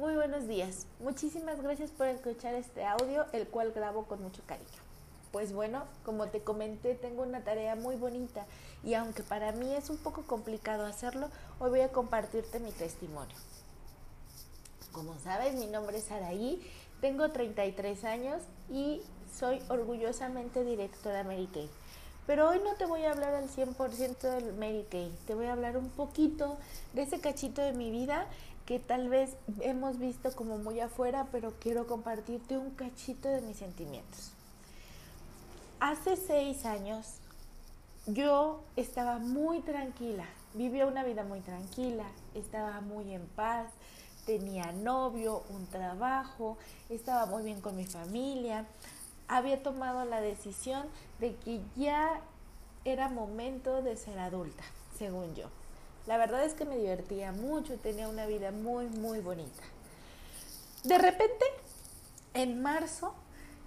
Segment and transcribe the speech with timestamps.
[0.00, 0.86] Muy buenos días.
[0.98, 4.66] Muchísimas gracias por escuchar este audio, el cual grabo con mucho cariño.
[5.30, 8.46] Pues bueno, como te comenté, tengo una tarea muy bonita
[8.82, 11.28] y aunque para mí es un poco complicado hacerlo,
[11.58, 13.36] hoy voy a compartirte mi testimonio.
[14.90, 16.66] Como sabes, mi nombre es Araí,
[17.02, 18.40] tengo 33 años
[18.70, 19.02] y
[19.38, 21.68] soy orgullosamente directora Mary Kay.
[22.26, 25.52] Pero hoy no te voy a hablar al 100% del Mary Kay, te voy a
[25.52, 26.58] hablar un poquito
[26.94, 28.26] de ese cachito de mi vida
[28.70, 33.56] que tal vez hemos visto como muy afuera, pero quiero compartirte un cachito de mis
[33.56, 34.30] sentimientos.
[35.80, 37.16] Hace seis años
[38.06, 42.04] yo estaba muy tranquila, vivía una vida muy tranquila,
[42.36, 43.66] estaba muy en paz,
[44.24, 46.56] tenía novio, un trabajo,
[46.90, 48.66] estaba muy bien con mi familia,
[49.26, 50.86] había tomado la decisión
[51.18, 52.20] de que ya
[52.84, 54.62] era momento de ser adulta,
[54.96, 55.48] según yo.
[56.10, 59.62] La verdad es que me divertía mucho, tenía una vida muy, muy bonita.
[60.82, 61.44] De repente,
[62.34, 63.14] en marzo,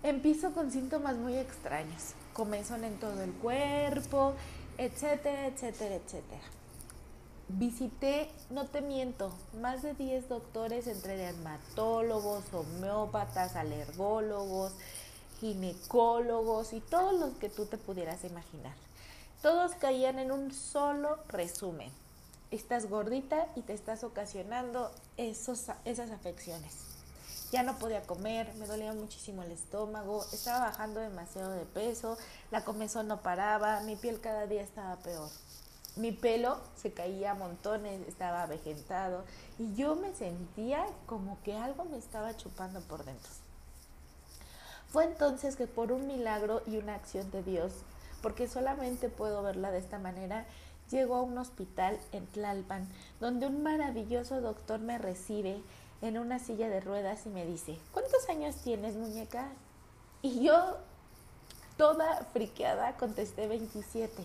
[0.03, 2.16] empiezo con síntomas muy extraños.
[2.33, 4.33] Comenzó en todo el cuerpo,
[4.77, 6.41] etcétera, etcétera, etcétera.
[7.47, 14.73] Visité, no te miento, más de 10 doctores entre dermatólogos, homeópatas, alergólogos,
[15.39, 18.75] ginecólogos y todos los que tú te pudieras imaginar.
[19.41, 22.03] Todos caían en un solo resumen
[22.56, 26.76] estás gordita y te estás ocasionando esos, esas afecciones.
[27.52, 32.18] Ya no podía comer, me dolía muchísimo el estómago, estaba bajando demasiado de peso,
[32.52, 35.30] la comezón no paraba, mi piel cada día estaba peor.
[35.96, 39.24] Mi pelo se caía a montones, estaba avejentado
[39.59, 43.31] y yo me sentía como que algo me estaba chupando por dentro.
[44.90, 47.74] Fue entonces que por un milagro y una acción de Dios,
[48.24, 50.46] porque solamente puedo verla de esta manera,
[50.94, 52.88] llego a un hospital en Tlalpan,
[53.19, 55.61] donde un maravilloso doctor me recibe
[56.02, 59.50] en una silla de ruedas y me dice, ¿cuántos años tienes, muñeca?
[60.22, 60.78] Y yo,
[61.75, 64.23] toda friqueada, contesté 27.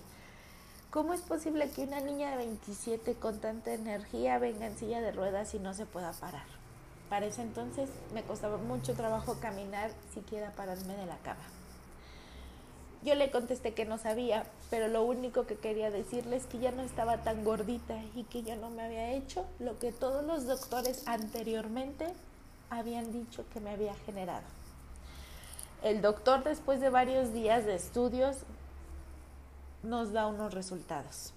[0.90, 5.12] ¿Cómo es posible que una niña de 27 con tanta energía venga en silla de
[5.12, 6.46] ruedas y no se pueda parar?
[7.08, 11.57] Para ese entonces me costaba mucho trabajo caminar, siquiera pararme de la cama.
[13.02, 16.72] Yo le contesté que no sabía, pero lo único que quería decirle es que ya
[16.72, 20.46] no estaba tan gordita y que yo no me había hecho lo que todos los
[20.46, 22.06] doctores anteriormente
[22.70, 24.42] habían dicho que me había generado.
[25.82, 28.38] El doctor, después de varios días de estudios,
[29.84, 31.32] nos da unos resultados.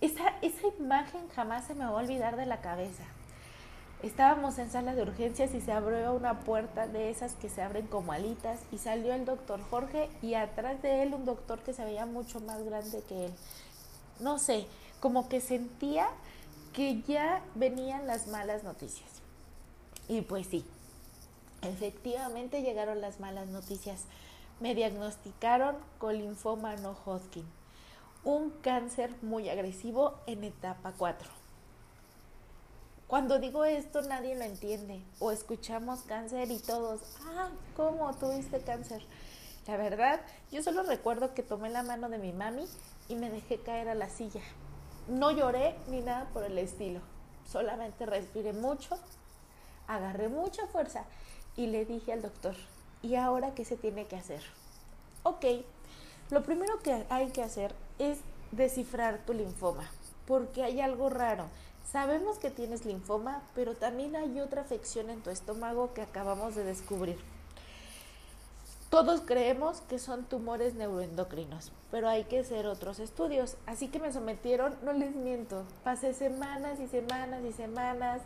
[0.00, 3.04] Esa, esa imagen jamás se me va a olvidar de la cabeza.
[4.02, 7.86] Estábamos en sala de urgencias y se abrió una puerta de esas que se abren
[7.86, 11.84] como alitas y salió el doctor Jorge y atrás de él un doctor que se
[11.84, 13.32] veía mucho más grande que él.
[14.20, 14.66] No sé,
[15.00, 16.08] como que sentía
[16.74, 19.08] que ya venían las malas noticias.
[20.08, 20.66] Y pues sí,
[21.62, 24.04] efectivamente llegaron las malas noticias.
[24.60, 27.46] Me diagnosticaron con linfoma no Hodgkin,
[28.24, 31.45] un cáncer muy agresivo en etapa 4
[33.06, 39.02] cuando digo esto nadie lo entiende o escuchamos cáncer y todos, ah, ¿cómo tuviste cáncer?
[39.68, 42.66] La verdad, yo solo recuerdo que tomé la mano de mi mami
[43.08, 44.42] y me dejé caer a la silla.
[45.06, 47.00] No lloré ni nada por el estilo,
[47.48, 48.98] solamente respiré mucho,
[49.86, 51.04] agarré mucha fuerza
[51.54, 52.56] y le dije al doctor,
[53.02, 54.42] ¿y ahora qué se tiene que hacer?
[55.22, 55.44] Ok,
[56.30, 58.18] lo primero que hay que hacer es
[58.50, 59.88] descifrar tu linfoma,
[60.26, 61.46] porque hay algo raro
[61.90, 66.64] Sabemos que tienes linfoma, pero también hay otra afección en tu estómago que acabamos de
[66.64, 67.16] descubrir.
[68.90, 73.56] Todos creemos que son tumores neuroendocrinos, pero hay que hacer otros estudios.
[73.66, 78.20] Así que me sometieron, no les miento, pasé semanas y semanas y semanas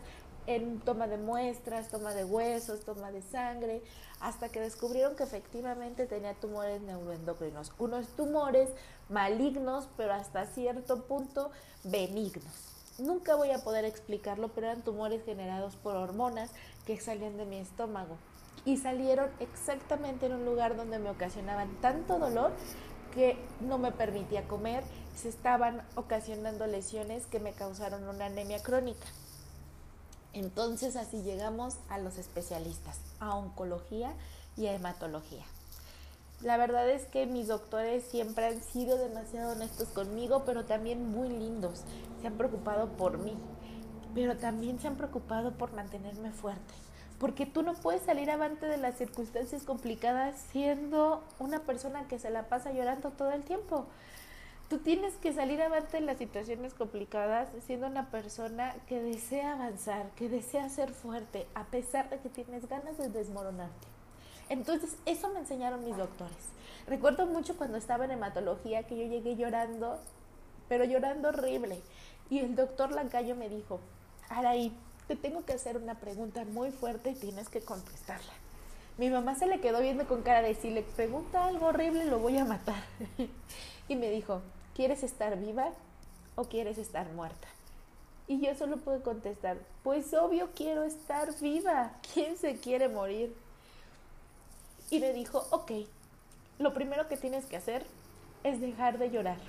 [0.47, 3.83] en toma de muestras, toma de huesos, toma de sangre,
[4.19, 7.73] hasta que descubrieron que efectivamente tenía tumores neuroendocrinos.
[7.77, 8.69] Unos tumores
[9.07, 11.51] malignos, pero hasta cierto punto
[11.83, 12.70] benignos.
[13.01, 16.51] Nunca voy a poder explicarlo, pero eran tumores generados por hormonas
[16.85, 18.17] que salían de mi estómago.
[18.63, 22.51] Y salieron exactamente en un lugar donde me ocasionaban tanto dolor
[23.11, 24.83] que no me permitía comer.
[25.15, 29.07] Se estaban ocasionando lesiones que me causaron una anemia crónica.
[30.33, 34.13] Entonces así llegamos a los especialistas, a oncología
[34.55, 35.43] y a hematología.
[36.43, 41.29] La verdad es que mis doctores siempre han sido demasiado honestos conmigo, pero también muy
[41.29, 41.83] lindos.
[42.19, 43.37] Se han preocupado por mí,
[44.15, 46.73] pero también se han preocupado por mantenerme fuerte.
[47.19, 52.31] Porque tú no puedes salir avante de las circunstancias complicadas siendo una persona que se
[52.31, 53.85] la pasa llorando todo el tiempo.
[54.67, 60.09] Tú tienes que salir avante en las situaciones complicadas siendo una persona que desea avanzar,
[60.15, 63.90] que desea ser fuerte, a pesar de que tienes ganas de desmoronarte.
[64.51, 66.35] Entonces, eso me enseñaron mis doctores.
[66.85, 69.97] Recuerdo mucho cuando estaba en hematología que yo llegué llorando,
[70.67, 71.81] pero llorando horrible.
[72.29, 73.79] Y el doctor Lancayo me dijo,
[74.27, 74.73] Araí,
[75.07, 78.33] te tengo que hacer una pregunta muy fuerte y tienes que contestarla.
[78.97, 82.19] Mi mamá se le quedó viendo con cara de si le pregunta algo horrible lo
[82.19, 82.83] voy a matar.
[83.87, 84.41] y me dijo,
[84.75, 85.69] ¿quieres estar viva
[86.35, 87.47] o quieres estar muerta?
[88.27, 91.93] Y yo solo pude contestar, pues obvio quiero estar viva.
[92.13, 93.33] ¿Quién se quiere morir?
[94.91, 95.71] Y me dijo, ok,
[96.59, 97.85] lo primero que tienes que hacer
[98.43, 99.39] es dejar de llorar.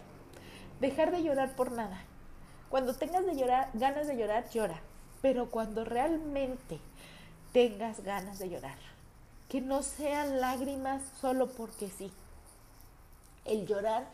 [0.80, 2.00] Dejar de llorar por nada.
[2.70, 4.80] Cuando tengas de llorar, ganas de llorar, llora.
[5.20, 6.78] Pero cuando realmente
[7.52, 8.78] tengas ganas de llorar,
[9.48, 12.10] que no sean lágrimas solo porque sí.
[13.44, 14.06] El llorar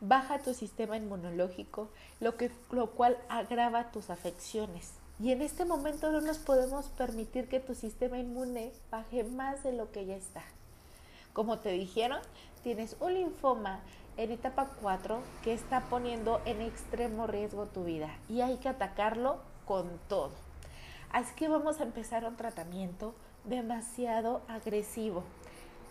[0.00, 1.88] baja tu sistema inmunológico,
[2.20, 4.92] lo, que, lo cual agrava tus afecciones.
[5.22, 9.72] Y en este momento no nos podemos permitir que tu sistema inmune baje más de
[9.72, 10.42] lo que ya está.
[11.34, 12.20] Como te dijeron,
[12.62, 13.80] tienes un linfoma
[14.16, 19.40] en etapa 4 que está poniendo en extremo riesgo tu vida y hay que atacarlo
[19.66, 20.30] con todo.
[21.12, 23.14] Así que vamos a empezar un tratamiento
[23.44, 25.22] demasiado agresivo.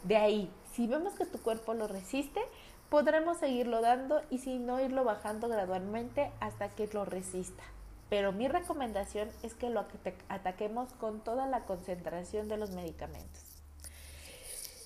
[0.05, 2.41] De ahí, si vemos que tu cuerpo lo resiste,
[2.89, 7.63] podremos seguirlo dando y si no irlo bajando gradualmente hasta que lo resista.
[8.09, 9.85] Pero mi recomendación es que lo
[10.29, 13.44] ataquemos con toda la concentración de los medicamentos.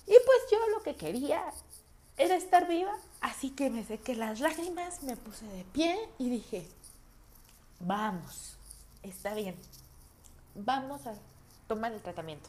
[0.06, 1.42] Y pues yo lo que quería
[2.16, 6.68] era estar viva, así que me sequé las lágrimas, me puse de pie y dije,
[7.80, 8.56] vamos,
[9.02, 9.56] está bien,
[10.54, 11.14] vamos a
[11.66, 12.48] tomar el tratamiento.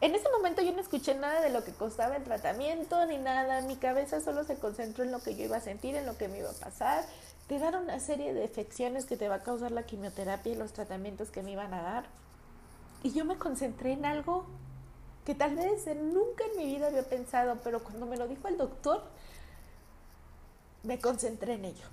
[0.00, 3.60] En ese momento yo no escuché nada de lo que costaba el tratamiento ni nada.
[3.62, 6.28] Mi cabeza solo se concentró en lo que yo iba a sentir, en lo que
[6.28, 7.04] me iba a pasar.
[7.50, 10.72] Te dan una serie de afecciones que te va a causar la quimioterapia y los
[10.72, 12.04] tratamientos que me iban a dar.
[13.02, 14.46] Y yo me concentré en algo
[15.24, 18.56] que tal vez nunca en mi vida había pensado, pero cuando me lo dijo el
[18.56, 19.02] doctor,
[20.84, 21.86] me concentré en ello.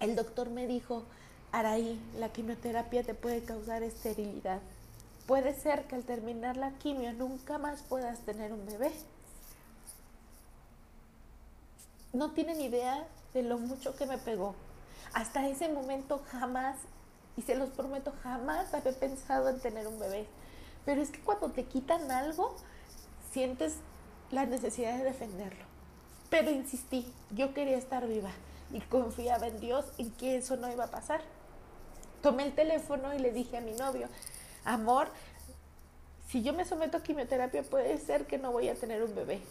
[0.00, 1.04] El doctor me dijo,
[1.50, 4.60] Araí, la quimioterapia te puede causar esterilidad.
[5.26, 8.92] Puede ser que al terminar la quimio nunca más puedas tener un bebé.
[12.14, 14.54] No tienen idea de lo mucho que me pegó.
[15.14, 16.76] Hasta ese momento jamás,
[17.36, 20.28] y se los prometo, jamás había pensado en tener un bebé.
[20.84, 22.54] Pero es que cuando te quitan algo,
[23.32, 23.78] sientes
[24.30, 25.64] la necesidad de defenderlo.
[26.30, 28.30] Pero insistí, yo quería estar viva
[28.72, 31.20] y confiaba en Dios en que eso no iba a pasar.
[32.22, 34.08] Tomé el teléfono y le dije a mi novio,
[34.64, 35.08] amor,
[36.28, 39.42] si yo me someto a quimioterapia puede ser que no voy a tener un bebé.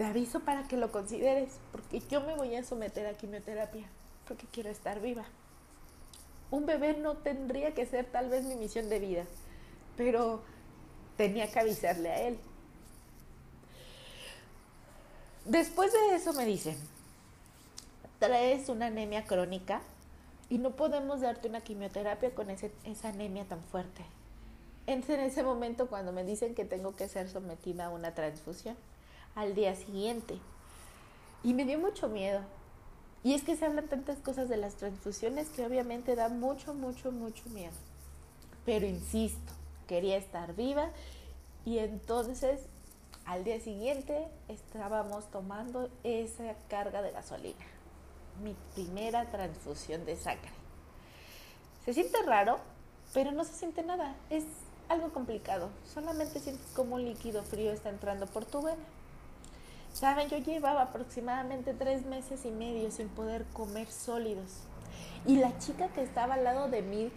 [0.00, 3.86] Te aviso para que lo consideres, porque yo me voy a someter a quimioterapia,
[4.26, 5.26] porque quiero estar viva.
[6.50, 9.26] Un bebé no tendría que ser tal vez mi misión de vida,
[9.98, 10.40] pero
[11.18, 12.38] tenía que avisarle a él.
[15.44, 16.78] Después de eso me dicen,
[18.18, 19.82] traes una anemia crónica
[20.48, 24.02] y no podemos darte una quimioterapia con esa anemia tan fuerte
[24.86, 28.76] en ese momento cuando me dicen que tengo que ser sometida a una transfusión
[29.34, 30.38] al día siguiente.
[31.42, 32.40] Y me dio mucho miedo.
[33.22, 37.12] Y es que se hablan tantas cosas de las transfusiones que obviamente da mucho, mucho,
[37.12, 37.74] mucho miedo.
[38.64, 39.52] Pero insisto,
[39.86, 40.90] quería estar viva
[41.64, 42.60] y entonces
[43.26, 47.64] al día siguiente estábamos tomando esa carga de gasolina.
[48.42, 50.50] Mi primera transfusión de sangre.
[51.84, 52.58] Se siente raro,
[53.12, 54.14] pero no se siente nada.
[54.30, 54.44] Es
[54.88, 55.68] algo complicado.
[55.92, 58.82] Solamente sientes como un líquido frío está entrando por tu vena.
[59.92, 64.62] Saben, yo llevaba aproximadamente tres meses y medio sin poder comer sólidos.
[65.26, 67.10] Y la chica que estaba al lado de mí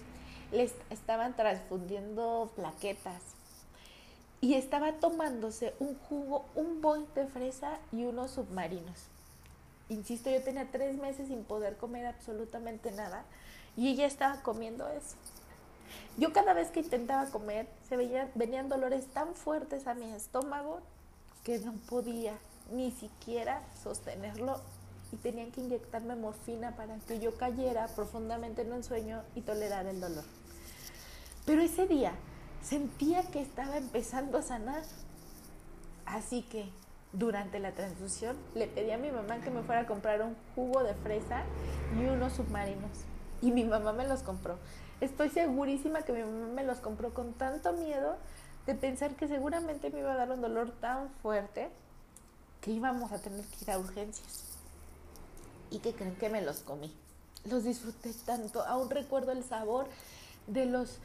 [0.52, 3.22] les estaban transfundiendo plaquetas.
[4.42, 9.08] Y estaba tomándose un jugo, un boy de fresa y unos submarinos.
[9.88, 13.24] Insisto, yo tenía tres meses sin poder comer absolutamente nada.
[13.78, 15.16] Y ella estaba comiendo eso.
[16.18, 20.82] Yo cada vez que intentaba comer, se veían, venían dolores tan fuertes a mi estómago
[21.44, 22.38] que no podía
[22.72, 24.60] ni siquiera sostenerlo
[25.12, 29.92] y tenían que inyectarme morfina para que yo cayera profundamente en un sueño y tolerara
[29.92, 30.24] el dolor.
[31.46, 32.14] Pero ese día
[32.62, 34.84] sentía que estaba empezando a sanar.
[36.06, 36.70] Así que
[37.12, 40.84] durante la transfusión le pedí a mi mamá que me fuera a comprar un jugo
[40.84, 41.44] de fresa
[41.98, 42.92] y unos submarinos.
[43.42, 44.58] Y mi mamá me los compró
[45.04, 48.16] estoy segurísima que mi mamá me los compró con tanto miedo
[48.66, 51.70] de pensar que seguramente me iba a dar un dolor tan fuerte
[52.64, 54.46] que íbamos a tener que ir a urgencias.
[55.70, 56.96] ¿Y que creen que me los comí?
[57.44, 58.64] Los disfruté tanto.
[58.64, 59.88] Aún recuerdo el sabor
[60.48, 60.98] de los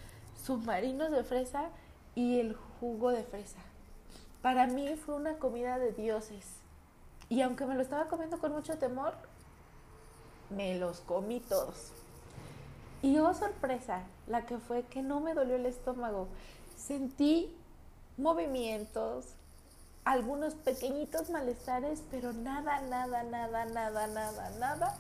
[0.45, 1.69] submarinos de fresa
[2.15, 3.59] y el jugo de fresa.
[4.41, 6.45] Para mí fue una comida de dioses.
[7.29, 9.15] Y aunque me lo estaba comiendo con mucho temor,
[10.51, 11.91] me los comí todos.
[13.03, 16.29] Y oh sorpresa, la que fue que no me dolió el estómago.
[16.77, 17.53] Sentí
[18.17, 19.27] movimientos,
[20.09, 24.95] algunos pequeñitos malestares, pero nada, nada, nada, nada, nada, nada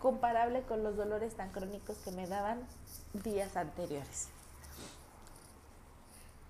[0.00, 2.60] comparable con los dolores tan crónicos que me daban
[3.24, 4.28] días anteriores.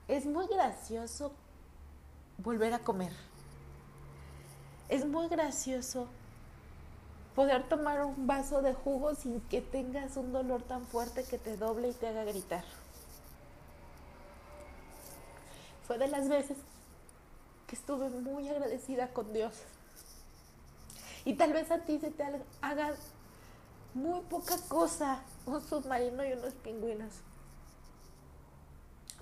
[0.08, 1.32] Es muy gracioso
[2.38, 3.12] volver a comer.
[4.88, 6.08] Es muy gracioso
[7.36, 11.56] poder tomar un vaso de jugo sin que tengas un dolor tan fuerte que te
[11.56, 12.64] doble y te haga gritar.
[15.86, 16.56] Fue de las veces
[17.72, 19.54] estuve muy agradecida con Dios.
[21.24, 22.24] Y tal vez a ti se te
[22.60, 22.94] haga
[23.94, 27.12] muy poca cosa un submarino y unos pingüinos.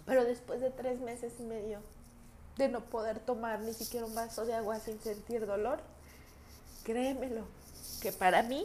[0.06, 1.80] Pero después de tres meses y medio
[2.56, 5.80] de no poder tomar ni siquiera un vaso de agua sin sentir dolor,
[6.84, 7.44] créemelo,
[8.02, 8.64] que para mí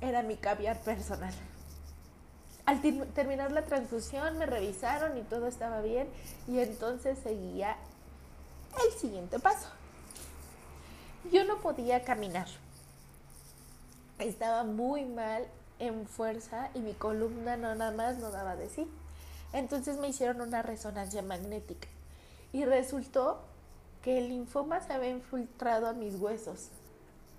[0.00, 1.32] era mi caviar personal.
[2.66, 6.08] Al terminar la transfusión me revisaron y todo estaba bien
[6.48, 7.76] y entonces seguía
[8.86, 9.68] el siguiente paso.
[11.32, 12.48] Yo no podía caminar.
[14.18, 15.46] Estaba muy mal
[15.78, 18.86] en fuerza y mi columna no nada más no daba de sí.
[19.52, 21.88] Entonces me hicieron una resonancia magnética
[22.52, 23.40] y resultó
[24.02, 26.68] que el linfoma se había infiltrado a mis huesos,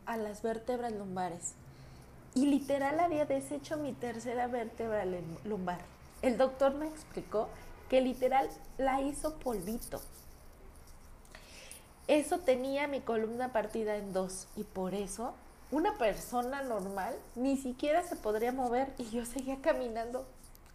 [0.05, 1.53] a las vértebras lumbares.
[2.33, 5.05] Y literal había deshecho mi tercera vértebra
[5.43, 5.79] lumbar.
[6.21, 7.49] El doctor me explicó
[7.89, 10.01] que literal la hizo polvito.
[12.07, 15.33] Eso tenía mi columna partida en dos y por eso
[15.71, 20.27] una persona normal ni siquiera se podría mover y yo seguía caminando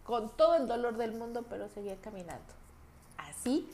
[0.03, 2.53] con todo el dolor del mundo, pero seguía caminando.
[3.17, 3.69] Así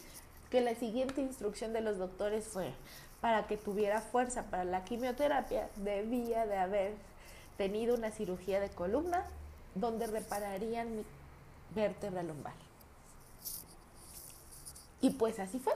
[0.51, 2.73] que la siguiente instrucción de los doctores fue,
[3.21, 6.93] para que tuviera fuerza para la quimioterapia, debía de haber
[7.57, 9.25] tenido una cirugía de columna
[9.73, 11.05] donde repararían mi
[11.73, 12.53] vértebra lumbar.
[15.01, 15.73] Y pues así fue.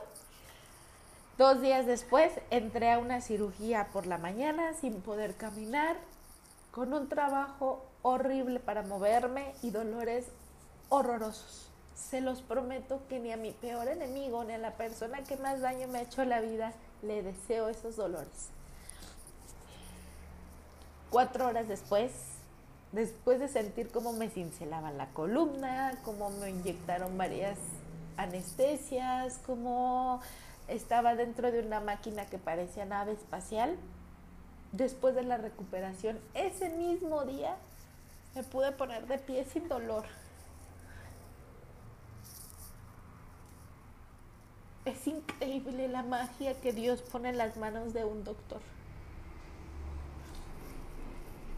[1.41, 5.97] Dos días después entré a una cirugía por la mañana sin poder caminar,
[6.69, 10.27] con un trabajo horrible para moverme y dolores
[10.89, 11.67] horrorosos.
[11.95, 15.61] Se los prometo que ni a mi peor enemigo ni a la persona que más
[15.61, 18.49] daño me ha hecho la vida le deseo esos dolores.
[21.09, 22.11] Cuatro horas después,
[22.91, 27.57] después de sentir cómo me cincelaban la columna, cómo me inyectaron varias
[28.15, 30.21] anestesias, cómo
[30.67, 33.77] estaba dentro de una máquina que parecía nave espacial.
[34.71, 37.57] Después de la recuperación, ese mismo día
[38.35, 40.05] me pude poner de pie sin dolor.
[44.85, 48.61] Es increíble la magia que Dios pone en las manos de un doctor.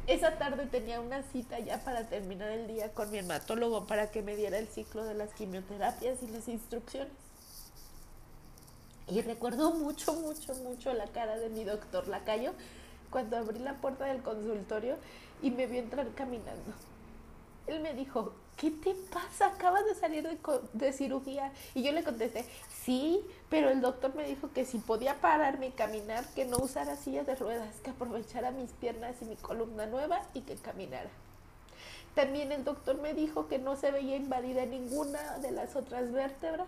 [0.08, 4.22] Esa tarde tenía una cita ya para terminar el día con mi hematólogo para que
[4.22, 7.14] me diera el ciclo de las quimioterapias y las instrucciones.
[9.08, 12.54] Y recuerdo mucho, mucho, mucho la cara de mi doctor Lacayo
[13.10, 14.98] cuando abrí la puerta del consultorio
[15.42, 16.74] y me vio entrar caminando.
[17.68, 19.48] Él me dijo, ¿qué te pasa?
[19.48, 20.38] Acabas de salir de,
[20.74, 21.52] de, cirugía.
[21.76, 22.46] Y yo le contesté,
[22.84, 26.96] sí, pero el doctor me dijo que si podía pararme y caminar, que no usara
[26.96, 31.10] silla de ruedas, que aprovechara mis piernas y mi columna nueva y que caminara.
[32.16, 36.68] También el doctor me dijo que no se veía invadida ninguna de las otras vértebras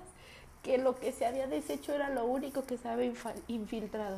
[0.66, 3.14] que lo que se había deshecho era lo único que se había
[3.48, 4.18] infiltrado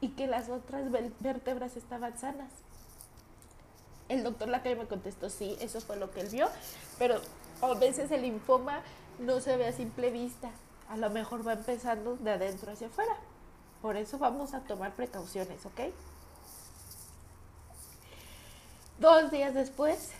[0.00, 0.84] y que las otras
[1.18, 2.52] vértebras estaban sanas.
[4.08, 6.48] El doctor Lacalle me contestó, sí, eso fue lo que él vio,
[7.00, 7.20] pero
[7.60, 8.80] a veces el linfoma
[9.18, 10.50] no se ve a simple vista,
[10.88, 13.16] a lo mejor va empezando de adentro hacia afuera.
[13.80, 15.80] Por eso vamos a tomar precauciones, ¿ok?
[19.00, 20.12] Dos días después,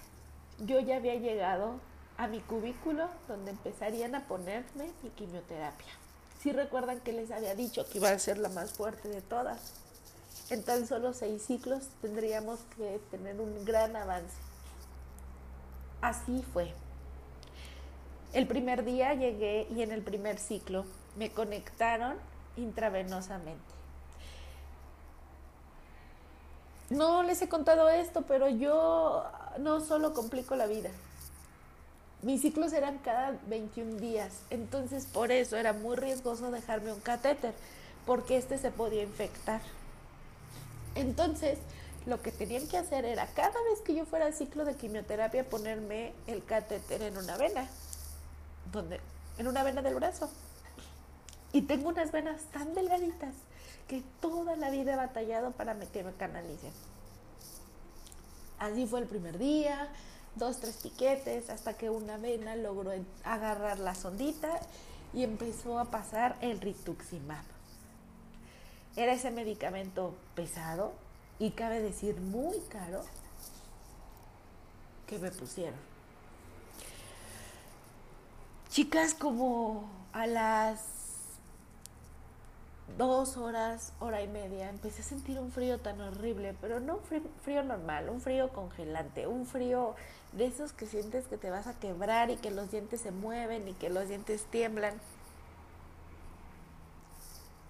[0.58, 1.78] yo ya había llegado
[2.18, 5.92] a mi cubículo donde empezarían a ponerme mi quimioterapia.
[6.40, 9.74] Si recuerdan que les había dicho que iba a ser la más fuerte de todas.
[10.50, 14.36] En tan solo seis ciclos tendríamos que tener un gran avance.
[16.00, 16.72] Así fue.
[18.32, 20.84] El primer día llegué y en el primer ciclo
[21.16, 22.16] me conectaron
[22.56, 23.62] intravenosamente.
[26.90, 29.24] No les he contado esto, pero yo
[29.58, 30.90] no solo complico la vida,
[32.22, 37.52] mis ciclos eran cada 21 días, entonces por eso era muy riesgoso dejarme un catéter,
[38.06, 39.60] porque este se podía infectar.
[40.94, 41.58] Entonces,
[42.06, 45.48] lo que tenían que hacer era cada vez que yo fuera al ciclo de quimioterapia
[45.48, 47.68] ponerme el catéter en una vena,
[48.72, 49.00] donde,
[49.38, 50.30] en una vena del brazo.
[51.52, 53.34] Y tengo unas venas tan delgaditas
[53.88, 56.72] que toda la vida he batallado para que me canalicen.
[58.58, 59.88] Así fue el primer día,
[60.36, 62.92] dos, tres piquetes, hasta que una vena logró
[63.24, 64.60] agarrar la sondita
[65.12, 67.44] y empezó a pasar el rituximab.
[68.96, 70.92] Era ese medicamento pesado,
[71.42, 73.02] y cabe decir muy caro
[75.08, 75.78] que me pusieron.
[78.70, 80.78] Chicas, como a las
[82.98, 87.22] dos horas, hora y media, empecé a sentir un frío tan horrible, pero no un
[87.42, 89.94] frío, normal, un frío congelante, un frío
[90.32, 93.68] de esos que sientes que te vas a quebrar y que los dientes se mueven
[93.68, 94.94] y que los dientes tiemblan.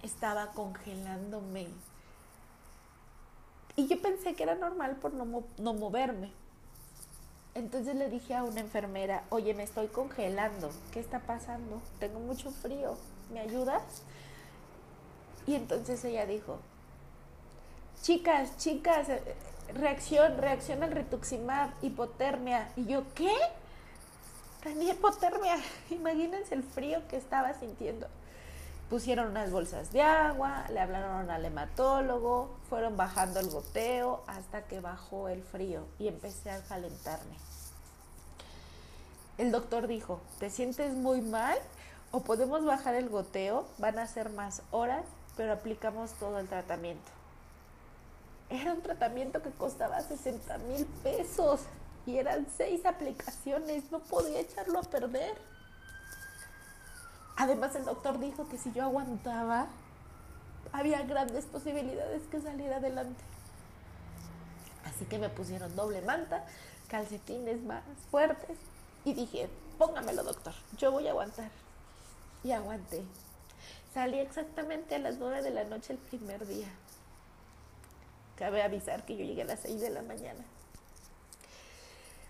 [0.03, 1.69] Estaba congelándome
[3.77, 6.31] y yo pensé que era normal por no, no moverme.
[7.55, 11.81] Entonces le dije a una enfermera, oye, me estoy congelando, ¿qué está pasando?
[11.99, 12.97] Tengo mucho frío,
[13.33, 13.83] ¿me ayudas?
[15.47, 16.59] Y entonces ella dijo,
[18.03, 19.23] chicas, chicas, eh,
[19.75, 22.71] reacción, reacción al rituximab, hipotermia.
[22.77, 23.35] Y yo, ¿qué?
[24.63, 25.57] Tenía hipotermia.
[25.91, 28.07] Imagínense el frío que estaba sintiendo
[28.93, 34.81] pusieron unas bolsas de agua, le hablaron al hematólogo, fueron bajando el goteo hasta que
[34.81, 37.35] bajó el frío y empecé a calentarme.
[39.39, 41.57] El doctor dijo, ¿te sientes muy mal?
[42.11, 47.11] O podemos bajar el goteo, van a ser más horas, pero aplicamos todo el tratamiento.
[48.51, 51.61] Era un tratamiento que costaba 60 mil pesos
[52.07, 55.37] y eran seis aplicaciones, no podía echarlo a perder.
[57.37, 59.69] Además, el doctor dijo que si yo aguantaba,
[60.73, 63.23] había grandes posibilidades que saliera adelante.
[64.85, 66.45] Así que me pusieron doble manta,
[66.89, 68.59] calcetines más fuertes
[69.05, 69.49] y dije,
[69.79, 71.51] póngamelo doctor, yo voy a aguantar.
[72.45, 73.03] Y aguanté.
[73.93, 76.69] Salí exactamente a las nueve de la noche el primer día.
[78.37, 80.43] Cabe avisar que yo llegué a las seis de la mañana.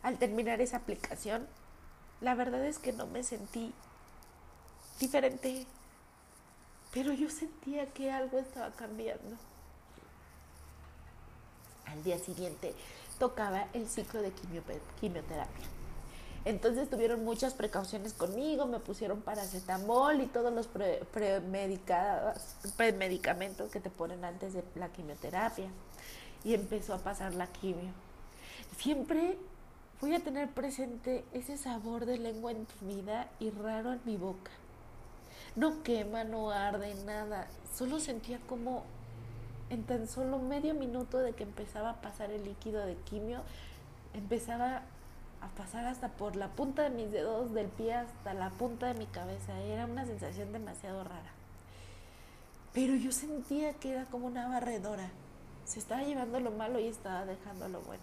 [0.03, 1.47] Al terminar esa aplicación,
[2.21, 3.73] la verdad es que no me sentí
[4.99, 5.67] diferente,
[6.93, 9.37] pero yo sentía que algo estaba cambiando.
[11.87, 12.75] Al día siguiente
[13.21, 14.33] tocaba el ciclo de
[15.01, 15.67] quimioterapia.
[16.45, 20.69] Entonces tuvieron muchas precauciones conmigo, me pusieron paracetamol y todos los
[22.77, 25.69] premedicamentos que te ponen antes de la quimioterapia.
[26.45, 27.93] Y empezó a pasar la quimio.
[28.77, 29.39] Siempre
[30.01, 34.51] voy a tener presente ese sabor de lengua en vida y raro en mi boca.
[35.55, 37.47] No quema, no arde, nada.
[37.73, 38.83] Solo sentía como
[39.71, 43.43] en tan solo medio minuto de que empezaba a pasar el líquido de quimio,
[44.13, 44.83] empezaba
[45.43, 48.95] a pasar hasta por la punta de mis dedos del pie hasta la punta de
[48.95, 49.59] mi cabeza.
[49.61, 51.33] Era una sensación demasiado rara.
[52.73, 55.11] Pero yo sentía que era como una barredora.
[55.67, 58.03] Se estaba llevando lo malo y estaba dejando lo bueno.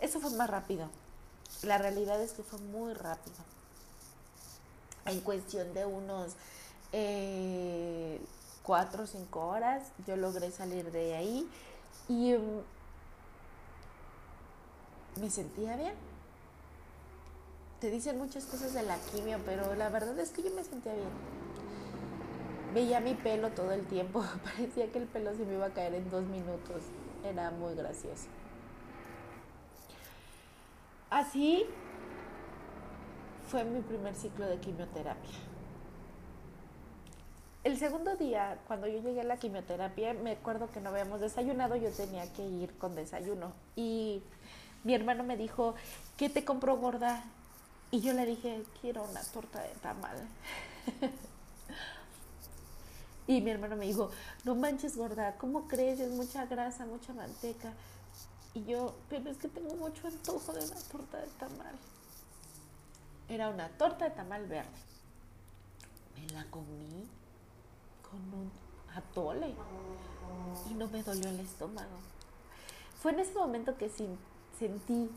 [0.00, 0.88] Eso fue más rápido.
[1.62, 3.36] La realidad es que fue muy rápido
[5.06, 6.32] en cuestión de unos
[6.92, 8.20] eh,
[8.62, 11.48] cuatro o cinco horas yo logré salir de ahí
[12.08, 12.60] y mm,
[15.20, 15.94] me sentía bien.
[17.80, 20.94] Te dicen muchas cosas de la quimio, pero la verdad es que yo me sentía
[20.94, 21.08] bien.
[22.72, 25.94] Veía mi pelo todo el tiempo, parecía que el pelo se me iba a caer
[25.94, 26.82] en dos minutos.
[27.24, 28.26] Era muy gracioso.
[31.10, 31.64] Así
[33.48, 35.38] fue mi primer ciclo de quimioterapia.
[37.62, 41.76] El segundo día, cuando yo llegué a la quimioterapia, me acuerdo que no habíamos desayunado,
[41.76, 43.52] yo tenía que ir con desayuno.
[43.74, 44.22] Y
[44.84, 45.74] mi hermano me dijo,
[46.16, 47.24] ¿qué te compró gorda?
[47.90, 50.16] Y yo le dije, quiero una torta de tamal.
[53.26, 54.10] y mi hermano me dijo,
[54.44, 56.00] no manches gorda, ¿cómo crees?
[56.00, 57.72] Es mucha grasa, mucha manteca.
[58.52, 61.74] Y yo, pero es que tengo mucho antojo de una torta de tamal.
[63.28, 64.68] Era una torta de tamal verde.
[66.14, 67.08] Me la comí
[68.02, 68.52] con un
[68.94, 69.54] atole
[70.70, 71.96] y no me dolió el estómago.
[73.00, 73.88] Fue en ese momento que
[74.58, 75.10] sentí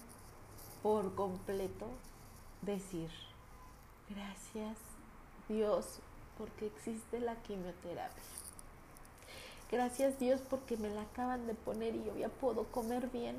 [0.83, 1.87] por completo
[2.61, 3.09] decir,
[4.09, 4.77] gracias
[5.49, 5.99] Dios
[6.37, 8.23] porque existe la quimioterapia.
[9.71, 13.35] Gracias Dios porque me la acaban de poner y yo ya puedo comer bien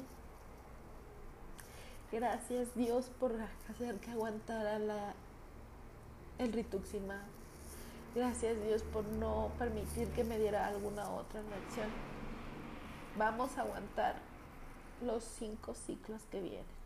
[2.10, 3.34] Gracias Dios por
[3.68, 5.12] hacer que aguantara la,
[6.38, 7.20] el rituximab.
[8.14, 11.88] Gracias Dios por no permitir que me diera alguna otra reacción.
[13.18, 14.16] Vamos a aguantar
[15.02, 16.78] los cinco ciclos que vienen.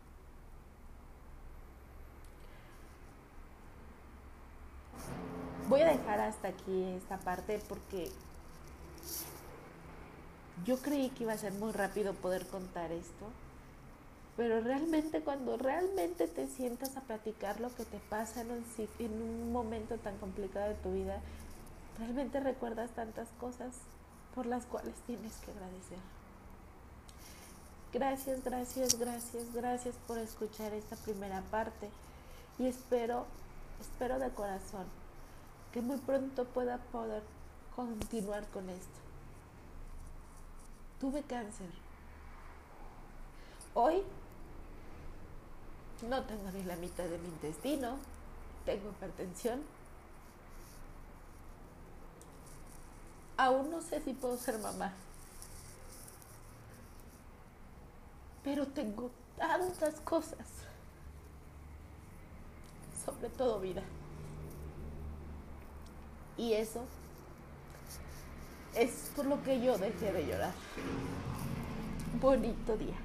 [5.69, 8.11] Voy a dejar hasta aquí esta parte porque
[10.65, 13.25] yo creí que iba a ser muy rápido poder contar esto,
[14.37, 18.65] pero realmente cuando realmente te sientas a platicar lo que te pasa en un,
[18.99, 21.21] en un momento tan complicado de tu vida,
[21.97, 23.75] realmente recuerdas tantas cosas
[24.35, 26.22] por las cuales tienes que agradecer.
[27.93, 31.91] Gracias, gracias, gracias, gracias por escuchar esta primera parte
[32.57, 33.27] y espero,
[33.79, 34.87] espero de corazón
[35.71, 37.21] que muy pronto pueda poder
[37.75, 38.99] continuar con esto.
[40.99, 41.69] Tuve cáncer.
[43.75, 44.01] Hoy
[46.09, 47.97] no tengo ni la mitad de mi intestino,
[48.65, 49.61] tengo hipertensión.
[53.37, 54.93] Aún no sé si puedo ser mamá.
[58.43, 60.47] Pero tengo tantas cosas.
[63.05, 63.83] Sobre todo vida.
[66.37, 66.83] Y eso
[68.75, 70.53] es por lo que yo dejé de llorar.
[72.19, 73.02] Bonito día.